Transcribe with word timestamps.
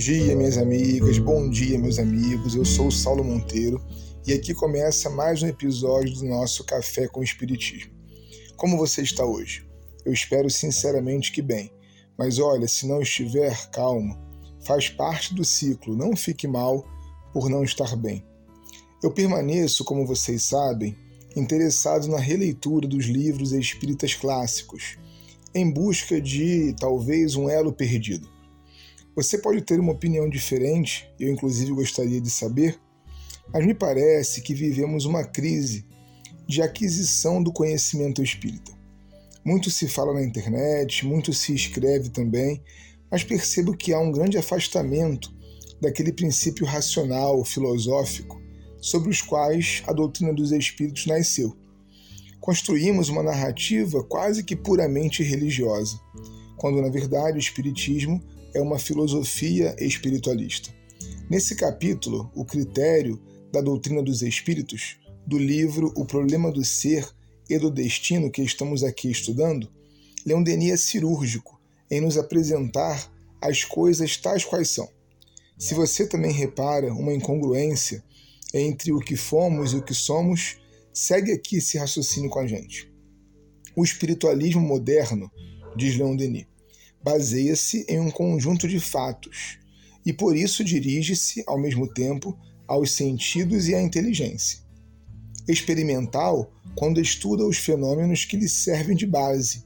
dia, 0.00 0.34
minhas 0.34 0.56
amigas, 0.56 1.18
bom 1.18 1.50
dia, 1.50 1.78
meus 1.78 1.98
amigos. 1.98 2.54
Eu 2.54 2.64
sou 2.64 2.86
o 2.86 2.90
Saulo 2.90 3.22
Monteiro 3.22 3.78
e 4.26 4.32
aqui 4.32 4.54
começa 4.54 5.10
mais 5.10 5.42
um 5.42 5.46
episódio 5.46 6.14
do 6.14 6.24
nosso 6.24 6.64
Café 6.64 7.06
com 7.06 7.22
Espiritismo. 7.22 7.92
Como 8.56 8.78
você 8.78 9.02
está 9.02 9.26
hoje? 9.26 9.68
Eu 10.02 10.10
espero 10.10 10.48
sinceramente 10.48 11.30
que 11.30 11.42
bem, 11.42 11.70
mas 12.16 12.38
olha, 12.38 12.66
se 12.66 12.86
não 12.86 13.02
estiver, 13.02 13.68
calma, 13.72 14.18
faz 14.64 14.88
parte 14.88 15.34
do 15.34 15.44
ciclo, 15.44 15.94
não 15.94 16.16
fique 16.16 16.48
mal 16.48 16.82
por 17.30 17.50
não 17.50 17.62
estar 17.62 17.94
bem. 17.94 18.24
Eu 19.02 19.10
permaneço, 19.10 19.84
como 19.84 20.06
vocês 20.06 20.44
sabem, 20.44 20.96
interessado 21.36 22.08
na 22.08 22.18
releitura 22.18 22.88
dos 22.88 23.04
livros 23.04 23.52
espíritas 23.52 24.14
clássicos, 24.14 24.96
em 25.54 25.70
busca 25.70 26.18
de 26.18 26.74
talvez 26.80 27.36
um 27.36 27.50
elo 27.50 27.70
perdido 27.70 28.39
você 29.22 29.36
pode 29.36 29.60
ter 29.60 29.78
uma 29.78 29.92
opinião 29.92 30.28
diferente, 30.28 31.06
eu 31.18 31.30
inclusive 31.30 31.72
gostaria 31.72 32.20
de 32.20 32.30
saber, 32.30 32.80
mas 33.52 33.66
me 33.66 33.74
parece 33.74 34.40
que 34.40 34.54
vivemos 34.54 35.04
uma 35.04 35.24
crise 35.24 35.84
de 36.48 36.62
aquisição 36.62 37.42
do 37.42 37.52
conhecimento 37.52 38.22
espírita. 38.22 38.72
Muito 39.44 39.70
se 39.70 39.88
fala 39.88 40.14
na 40.14 40.22
internet, 40.22 41.04
muito 41.04 41.34
se 41.34 41.54
escreve 41.54 42.08
também, 42.08 42.62
mas 43.10 43.22
percebo 43.22 43.76
que 43.76 43.92
há 43.92 43.98
um 43.98 44.10
grande 44.10 44.38
afastamento 44.38 45.30
daquele 45.82 46.12
princípio 46.12 46.64
racional, 46.64 47.44
filosófico, 47.44 48.40
sobre 48.80 49.10
os 49.10 49.20
quais 49.20 49.82
a 49.86 49.92
doutrina 49.92 50.32
dos 50.32 50.50
espíritos 50.50 51.06
nasceu. 51.06 51.54
Construímos 52.40 53.10
uma 53.10 53.22
narrativa 53.22 54.02
quase 54.02 54.42
que 54.42 54.56
puramente 54.56 55.22
religiosa, 55.22 56.00
quando 56.56 56.80
na 56.80 56.88
verdade 56.88 57.36
o 57.36 57.38
espiritismo 57.38 58.22
é 58.54 58.60
uma 58.60 58.78
filosofia 58.78 59.74
espiritualista. 59.78 60.70
Nesse 61.28 61.54
capítulo, 61.54 62.30
o 62.34 62.44
critério 62.44 63.20
da 63.52 63.60
doutrina 63.60 64.02
dos 64.02 64.22
espíritos, 64.22 64.98
do 65.26 65.38
livro 65.38 65.92
O 65.96 66.04
Problema 66.04 66.50
do 66.50 66.64
Ser 66.64 67.08
e 67.48 67.58
do 67.58 67.70
Destino 67.70 68.30
que 68.30 68.42
estamos 68.42 68.82
aqui 68.82 69.10
estudando, 69.10 69.70
Leon 70.24 70.42
Denis 70.42 70.72
é 70.72 70.76
cirúrgico 70.76 71.60
em 71.90 72.00
nos 72.00 72.16
apresentar 72.16 73.10
as 73.40 73.64
coisas 73.64 74.16
tais 74.16 74.44
quais 74.44 74.70
são. 74.70 74.88
Se 75.58 75.74
você 75.74 76.06
também 76.06 76.32
repara 76.32 76.92
uma 76.92 77.12
incongruência 77.12 78.02
entre 78.52 78.92
o 78.92 78.98
que 78.98 79.16
fomos 79.16 79.72
e 79.72 79.76
o 79.76 79.82
que 79.82 79.94
somos, 79.94 80.58
segue 80.92 81.32
aqui 81.32 81.56
esse 81.56 81.78
raciocínio 81.78 82.30
com 82.30 82.40
a 82.40 82.46
gente. 82.46 82.92
O 83.76 83.84
espiritualismo 83.84 84.60
moderno, 84.60 85.30
diz 85.76 85.96
Leon 85.96 86.16
Denis, 86.16 86.46
baseia-se 87.02 87.84
em 87.88 87.98
um 88.00 88.10
conjunto 88.10 88.68
de 88.68 88.78
fatos 88.78 89.58
e 90.04 90.12
por 90.12 90.36
isso 90.36 90.64
dirige-se, 90.64 91.42
ao 91.46 91.58
mesmo 91.58 91.86
tempo, 91.86 92.38
aos 92.66 92.92
sentidos 92.92 93.68
e 93.68 93.74
à 93.74 93.82
inteligência. 93.82 94.60
Experimental, 95.48 96.52
quando 96.74 97.00
estuda 97.00 97.44
os 97.44 97.58
fenômenos 97.58 98.24
que 98.24 98.36
lhe 98.36 98.48
servem 98.48 98.96
de 98.96 99.06
base. 99.06 99.64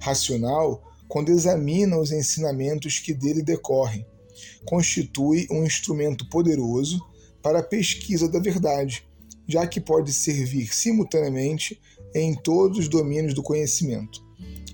Racional, 0.00 0.82
quando 1.08 1.30
examina 1.30 1.98
os 1.98 2.12
ensinamentos 2.12 2.98
que 2.98 3.12
dele 3.12 3.42
decorrem. 3.42 4.06
Constitui 4.64 5.46
um 5.50 5.64
instrumento 5.64 6.28
poderoso 6.28 7.00
para 7.42 7.58
a 7.58 7.62
pesquisa 7.62 8.28
da 8.28 8.38
verdade, 8.38 9.04
já 9.46 9.66
que 9.66 9.80
pode 9.80 10.12
servir 10.12 10.72
simultaneamente 10.72 11.80
em 12.14 12.34
todos 12.34 12.78
os 12.78 12.88
domínios 12.88 13.34
do 13.34 13.42
conhecimento. 13.42 14.22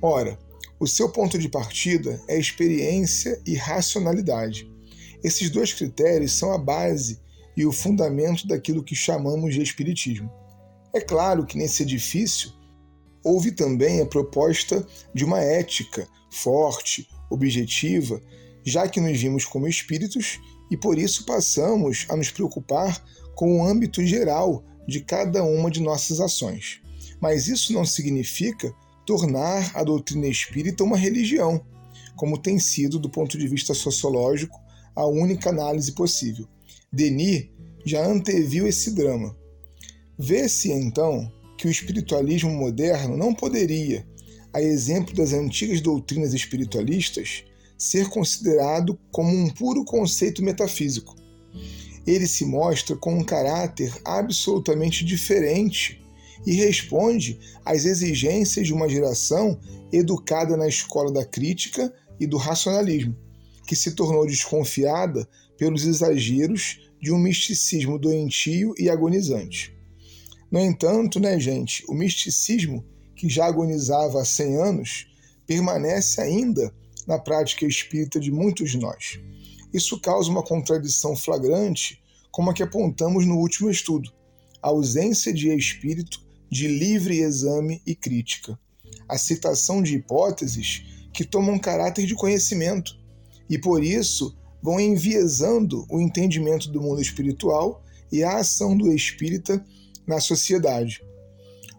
Ora, 0.00 0.38
o 0.78 0.86
seu 0.86 1.08
ponto 1.08 1.38
de 1.38 1.48
partida 1.48 2.20
é 2.28 2.38
experiência 2.38 3.40
e 3.46 3.54
racionalidade. 3.54 4.70
Esses 5.24 5.50
dois 5.50 5.72
critérios 5.72 6.32
são 6.32 6.52
a 6.52 6.58
base 6.58 7.18
e 7.56 7.64
o 7.64 7.72
fundamento 7.72 8.46
daquilo 8.46 8.84
que 8.84 8.94
chamamos 8.94 9.54
de 9.54 9.62
Espiritismo. 9.62 10.30
É 10.94 11.00
claro 11.00 11.46
que 11.46 11.56
nesse 11.56 11.82
edifício 11.82 12.52
houve 13.24 13.50
também 13.52 14.00
a 14.00 14.06
proposta 14.06 14.86
de 15.14 15.24
uma 15.24 15.40
ética 15.40 16.06
forte, 16.30 17.08
objetiva, 17.30 18.20
já 18.64 18.86
que 18.86 19.00
nos 19.00 19.18
vimos 19.18 19.44
como 19.44 19.66
espíritos 19.66 20.38
e 20.70 20.76
por 20.76 20.98
isso 20.98 21.24
passamos 21.24 22.06
a 22.08 22.16
nos 22.16 22.30
preocupar 22.30 23.02
com 23.34 23.58
o 23.58 23.66
âmbito 23.66 24.04
geral 24.04 24.62
de 24.86 25.00
cada 25.00 25.42
uma 25.42 25.70
de 25.70 25.80
nossas 25.80 26.20
ações. 26.20 26.80
Mas 27.20 27.48
isso 27.48 27.72
não 27.72 27.84
significa 27.84 28.72
tornar 29.06 29.70
a 29.74 29.84
doutrina 29.84 30.26
espírita 30.26 30.84
uma 30.84 30.96
religião, 30.96 31.64
como 32.16 32.36
tem 32.36 32.58
sido, 32.58 32.98
do 32.98 33.08
ponto 33.08 33.38
de 33.38 33.46
vista 33.46 33.72
sociológico, 33.72 34.60
a 34.94 35.06
única 35.06 35.50
análise 35.50 35.92
possível. 35.92 36.48
Denis 36.92 37.48
já 37.84 38.04
anteviu 38.04 38.66
esse 38.66 38.90
drama. 38.94 39.36
Vê-se, 40.18 40.72
então, 40.72 41.30
que 41.56 41.68
o 41.68 41.70
espiritualismo 41.70 42.50
moderno 42.50 43.16
não 43.16 43.32
poderia, 43.32 44.06
a 44.52 44.60
exemplo 44.60 45.14
das 45.14 45.32
antigas 45.32 45.80
doutrinas 45.80 46.34
espiritualistas, 46.34 47.44
ser 47.78 48.08
considerado 48.08 48.98
como 49.12 49.30
um 49.30 49.50
puro 49.50 49.84
conceito 49.84 50.42
metafísico. 50.42 51.14
Ele 52.06 52.26
se 52.26 52.44
mostra 52.44 52.96
com 52.96 53.18
um 53.18 53.24
caráter 53.24 53.92
absolutamente 54.04 55.04
diferente 55.04 56.00
e 56.44 56.54
responde 56.54 57.38
às 57.64 57.84
exigências 57.84 58.66
de 58.66 58.72
uma 58.72 58.88
geração 58.88 59.58
educada 59.92 60.56
na 60.56 60.66
escola 60.66 61.12
da 61.12 61.24
crítica 61.24 61.92
e 62.18 62.26
do 62.26 62.36
racionalismo, 62.36 63.16
que 63.66 63.76
se 63.76 63.92
tornou 63.92 64.26
desconfiada 64.26 65.28
pelos 65.56 65.84
exageros 65.84 66.80
de 67.00 67.12
um 67.12 67.18
misticismo 67.18 67.98
doentio 67.98 68.74
e 68.78 68.90
agonizante. 68.90 69.74
No 70.50 70.60
entanto, 70.60 71.18
né, 71.18 71.38
gente, 71.38 71.84
o 71.88 71.94
misticismo, 71.94 72.84
que 73.14 73.28
já 73.28 73.46
agonizava 73.46 74.20
há 74.20 74.24
100 74.24 74.56
anos, 74.56 75.06
permanece 75.46 76.20
ainda 76.20 76.72
na 77.06 77.18
prática 77.18 77.64
espírita 77.64 78.18
de 78.18 78.30
muitos 78.30 78.70
de 78.70 78.78
nós. 78.78 79.20
Isso 79.72 80.00
causa 80.00 80.30
uma 80.30 80.42
contradição 80.42 81.16
flagrante, 81.16 82.02
como 82.30 82.50
a 82.50 82.54
que 82.54 82.62
apontamos 82.62 83.26
no 83.26 83.36
último 83.36 83.70
estudo, 83.70 84.12
a 84.62 84.68
ausência 84.68 85.32
de 85.32 85.54
espírito 85.54 86.25
de 86.50 86.68
livre 86.68 87.18
exame 87.18 87.82
e 87.86 87.94
crítica, 87.94 88.58
a 89.08 89.18
citação 89.18 89.82
de 89.82 89.96
hipóteses 89.96 90.84
que 91.12 91.24
tomam 91.24 91.58
caráter 91.58 92.06
de 92.06 92.14
conhecimento 92.14 92.98
e, 93.48 93.58
por 93.58 93.82
isso, 93.82 94.36
vão 94.62 94.80
enviesando 94.80 95.86
o 95.88 96.00
entendimento 96.00 96.68
do 96.68 96.80
mundo 96.80 97.00
espiritual 97.00 97.82
e 98.10 98.22
a 98.22 98.38
ação 98.38 98.76
do 98.76 98.92
espírita 98.92 99.64
na 100.06 100.20
sociedade. 100.20 101.02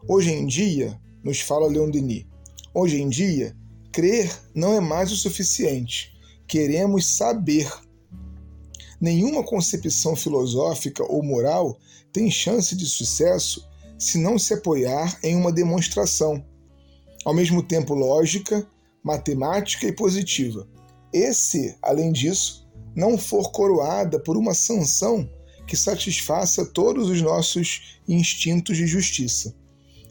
Hoje 0.08 0.32
em 0.32 0.46
dia, 0.46 1.00
nos 1.24 1.40
fala 1.42 1.68
Leon 1.68 1.90
Denis, 1.90 2.26
hoje 2.74 3.02
em 3.02 3.10
dia, 3.10 3.56
crer 3.92 4.32
não 4.54 4.74
é 4.74 4.80
mais 4.80 5.12
o 5.12 5.16
suficiente. 5.16 6.16
Queremos 6.48 7.06
saber. 7.06 7.70
Nenhuma 9.00 9.44
concepção 9.44 10.16
filosófica 10.16 11.04
ou 11.04 11.22
moral 11.22 11.78
tem 12.12 12.32
chance 12.32 12.76
de 12.76 12.86
sucesso 12.86 13.67
se 13.98 14.18
não 14.18 14.38
se 14.38 14.54
apoiar 14.54 15.18
em 15.24 15.36
uma 15.36 15.52
demonstração, 15.52 16.44
ao 17.26 17.34
mesmo 17.34 17.64
tempo 17.64 17.94
lógica, 17.94 18.68
matemática 19.04 19.88
e 19.88 19.92
positiva. 19.92 20.68
E 21.14 21.34
se, 21.34 21.76
além 21.82 22.12
disso, 22.12 22.68
não 22.96 23.18
for 23.18 23.52
coroada 23.52 24.20
por 24.20 24.38
uma 24.38 24.54
sanção 24.54 25.30
que 25.68 25.76
satisfaça 25.76 26.66
todos 26.66 27.10
os 27.10 27.22
nossos 27.22 28.00
instintos 28.08 28.78
de 28.78 28.88
justiça. 28.88 29.54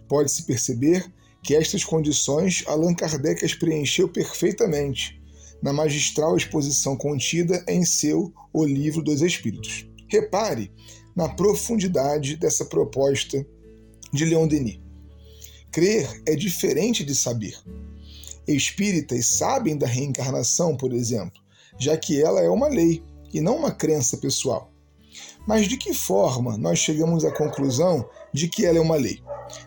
Pode-se 0.09 0.45
perceber 0.45 1.11
que 1.43 1.55
estas 1.55 1.85
condições 1.85 2.65
Allan 2.67 2.95
Kardec 2.95 3.45
as 3.45 3.55
preencheu 3.55 4.09
perfeitamente 4.09 5.21
na 5.63 5.73
magistral 5.73 6.37
exposição 6.37 6.97
contida 6.97 7.65
em 7.67 7.85
seu 7.85 8.33
O 8.53 8.65
Livro 8.65 9.03
dos 9.03 9.23
Espíritos. 9.23 9.87
Repare 10.09 10.71
na 11.15 11.29
profundidade 11.29 12.37
dessa 12.37 12.65
proposta 12.65 13.47
de 14.13 14.25
Leon 14.25 14.47
Denis. 14.47 14.81
Crer 15.71 16.23
é 16.27 16.35
diferente 16.35 17.05
de 17.05 17.15
saber. 17.15 17.59
Espíritas 18.47 19.27
sabem 19.27 19.77
da 19.77 19.87
reencarnação, 19.87 20.77
por 20.77 20.93
exemplo, 20.93 21.41
já 21.79 21.97
que 21.97 22.23
ela 22.23 22.41
é 22.41 22.49
uma 22.49 22.69
lei 22.69 23.03
e 23.33 23.41
não 23.41 23.57
uma 23.57 23.73
crença 23.73 24.17
pessoal. 24.17 24.73
Mas 25.47 25.69
de 25.69 25.77
que 25.77 25.93
forma 25.93 26.57
nós 26.57 26.79
chegamos 26.79 27.25
à 27.25 27.33
conclusão 27.33 28.09
de 28.33 28.49
que 28.49 28.65
ela 28.65 28.79
é 28.79 28.81
uma 28.81 28.97
lei? 28.97 29.21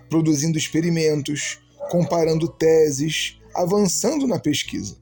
Produzindo 0.09 0.57
experimentos, 0.57 1.59
comparando 1.89 2.47
teses, 2.47 3.38
avançando 3.53 4.27
na 4.27 4.39
pesquisa. 4.39 4.97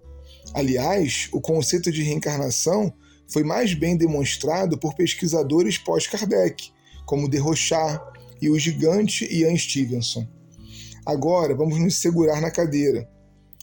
Aliás, 0.54 1.30
o 1.31 1.42
conceito 1.42 1.92
de 1.92 2.01
reencarnação 2.01 2.94
foi 3.28 3.44
mais 3.44 3.74
bem 3.74 3.98
demonstrado 3.98 4.78
por 4.78 4.95
pesquisadores 4.95 5.78
pós-Kardec, 5.78 6.72
como 7.06 7.30
de 7.30 7.38
Rochard, 7.38 8.01
e 8.42 8.50
o 8.50 8.57
gigante 8.57 9.25
Ian 9.34 9.56
Stevenson. 9.57 10.28
Agora 11.06 11.56
vamos 11.56 11.80
nos 11.80 11.95
segurar 11.95 12.42
na 12.42 12.51
cadeira, 12.51 13.10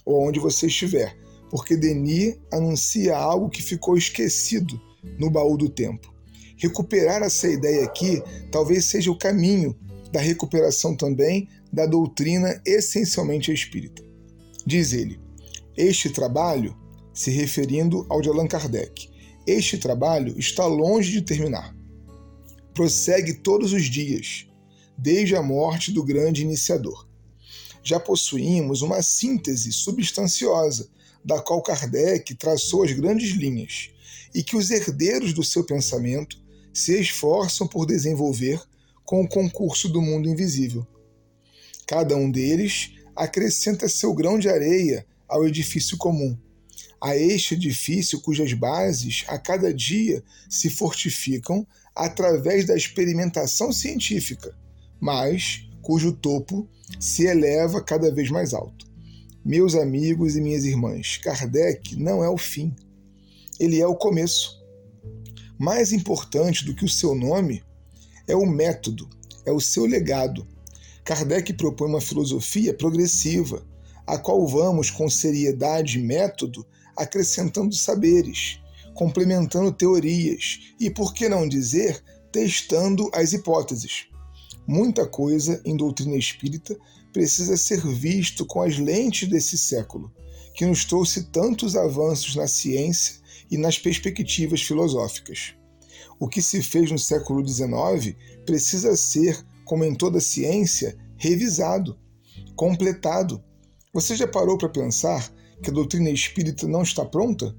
ou 0.05 0.27
onde 0.27 0.41
você 0.41 0.67
estiver, 0.67 1.17
porque 1.51 1.77
Denis 1.77 2.37
anuncia 2.53 3.17
algo 3.17 3.51
que 3.51 3.63
ficou 3.63 3.97
esquecido 3.97 4.81
no 5.19 5.31
baú 5.31 5.57
do 5.57 5.69
tempo. 5.69 6.13
Recuperar 6.57 7.23
essa 7.23 7.49
ideia 7.49 7.85
aqui 7.85 8.23
talvez 8.51 8.87
seja 8.87 9.11
o 9.11 9.19
caminho 9.19 9.77
da 10.13 10.21
recuperação 10.21 10.97
também 10.97 11.49
da 11.73 11.87
doutrina 11.87 12.61
essencialmente 12.65 13.53
espírita. 13.53 14.03
Diz 14.65 14.93
ele: 14.93 15.21
Este 15.77 16.09
trabalho, 16.09 16.77
se 17.13 17.31
referindo 17.31 18.07
ao 18.09 18.21
de 18.21 18.29
Allan 18.29 18.47
Kardec, 18.47 19.11
este 19.47 19.77
trabalho 19.77 20.39
está 20.39 20.67
longe 20.67 21.13
de 21.13 21.23
terminar. 21.23 21.77
Prossegue 22.73 23.35
todos 23.35 23.73
os 23.73 23.85
dias, 23.85 24.47
desde 25.05 25.37
a 25.37 25.43
morte 25.43 25.93
do 25.93 26.03
grande 26.03 26.41
iniciador. 26.41 27.07
Já 27.83 28.01
possuímos 28.01 28.81
uma 28.81 29.03
síntese 29.03 29.71
substanciosa, 29.71 30.89
da 31.23 31.43
qual 31.43 31.61
Kardec 31.61 32.35
traçou 32.37 32.85
as 32.85 32.93
grandes 32.93 33.33
linhas, 33.33 33.91
e 34.35 34.43
que 34.43 34.57
os 34.57 34.71
herdeiros 34.71 35.35
do 35.35 35.45
seu 35.45 35.63
pensamento 35.63 36.43
se 36.73 36.99
esforçam 36.99 37.69
por 37.69 37.85
desenvolver 37.85 38.59
com 39.05 39.23
o 39.23 39.29
concurso 39.29 39.91
do 39.91 40.01
mundo 40.01 40.27
invisível. 40.27 40.87
Cada 41.87 42.17
um 42.17 42.31
deles 42.31 42.93
acrescenta 43.15 43.91
seu 43.91 44.15
grão 44.15 44.39
de 44.39 44.49
areia 44.49 45.07
ao 45.29 45.47
edifício 45.47 45.99
comum, 45.99 46.35
a 46.99 47.15
este 47.15 47.53
edifício 47.53 48.23
cujas 48.23 48.55
bases 48.55 49.25
a 49.29 49.39
cada 49.39 49.75
dia 49.75 50.25
se 50.49 50.71
fortificam 50.71 51.67
através 51.95 52.67
da 52.67 52.75
experimentação 52.75 53.71
científica, 53.71 54.57
mas 55.05 55.69
cujo 55.83 56.13
topo 56.13 56.67
se 56.99 57.27
eleva 57.27 57.83
cada 57.83 58.11
vez 58.11 58.31
mais 58.31 58.55
alto. 58.55 58.91
Meus 59.45 59.75
amigos 59.75 60.35
e 60.35 60.41
minhas 60.41 60.65
irmãs, 60.65 61.19
Kardec 61.19 61.95
não 61.95 62.25
é 62.25 62.31
o 62.31 62.39
fim, 62.39 62.75
ele 63.61 63.79
é 63.79 63.87
o 63.87 63.95
começo. 63.95 64.65
Mais 65.59 65.93
importante 65.93 66.65
do 66.65 66.75
que 66.75 66.87
o 66.87 66.89
seu 66.89 67.15
nome 67.15 67.63
é 68.27 68.35
o 68.35 68.47
método, 68.47 69.07
é 69.45 69.53
o 69.53 69.61
seu 69.61 69.85
legado. 69.85 70.47
Kardec 71.05 71.53
propõe 71.53 71.91
uma 71.91 72.01
filosofia 72.01 72.73
progressiva, 72.73 73.63
a 74.07 74.17
qual 74.17 74.49
vamos 74.49 74.91
com 74.91 75.11
seriedade 75.11 75.99
e 75.99 76.03
método 76.03 76.67
acrescentando 76.97 77.75
saberes, 77.75 78.59
complementando 78.95 79.71
teorias 79.71 80.75
e, 80.81 80.89
por 80.89 81.13
que 81.13 81.29
não 81.29 81.47
dizer, 81.47 82.03
testando 82.33 83.11
as 83.13 83.35
hipóteses. 83.35 84.09
Muita 84.67 85.07
coisa 85.07 85.61
em 85.65 85.77
doutrina 85.77 86.17
espírita 86.17 86.77
precisa 87.13 87.57
ser 87.57 87.81
visto 87.87 88.47
com 88.47 88.63
as 88.63 88.79
lentes 88.79 89.29
desse 89.29 89.59
século, 89.59 90.13
que 90.55 90.65
nos 90.65 90.85
trouxe 90.85 91.25
tantos 91.25 91.77
avanços 91.77 92.35
na 92.35 92.47
ciência 92.47 93.17
e 93.51 93.59
nas 93.59 93.79
perspectivas 93.79 94.63
filosóficas. 94.63 95.55
O 96.19 96.29
que 96.29 96.41
se 96.41 96.63
fez 96.63 96.91
no 96.91 96.99
século 96.99 97.47
XIX 97.47 98.17
precisa 98.47 98.97
ser, 98.97 99.45
como 99.65 99.85
em 99.85 99.95
toda 99.95 100.21
ciência, 100.21 100.97
revisado, 101.17 101.99
completado. 102.57 103.43
Você 103.93 104.17
já 104.17 104.27
parou 104.27 104.57
para 104.57 104.69
pensar 104.69 105.31
que 105.63 105.71
a 105.71 105.73
doutrina 105.73 106.11
espírita 106.11 106.67
não 106.67 106.83
está 106.83 107.05
pronta? 107.05 107.55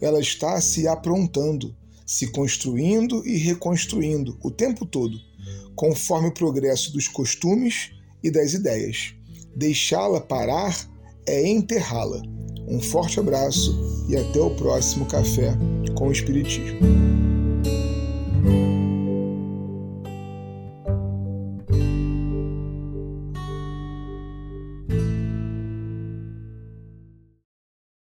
Ela 0.00 0.20
está 0.20 0.60
se 0.60 0.88
aprontando, 0.88 1.76
se 2.06 2.28
construindo 2.28 3.26
e 3.26 3.36
reconstruindo 3.36 4.36
o 4.42 4.50
tempo 4.50 4.84
todo, 4.86 5.18
conforme 5.74 6.28
o 6.28 6.34
progresso 6.34 6.92
dos 6.92 7.08
costumes 7.08 7.90
e 8.22 8.30
das 8.30 8.52
ideias. 8.52 9.14
Deixá-la 9.54 10.20
parar 10.20 10.88
é 11.26 11.46
enterrá-la. 11.48 12.22
Um 12.68 12.80
forte 12.80 13.18
abraço 13.18 14.06
e 14.08 14.16
até 14.16 14.40
o 14.40 14.54
próximo 14.54 15.06
Café 15.06 15.56
com 15.94 16.08
o 16.08 16.12
Espiritismo. 16.12 17.11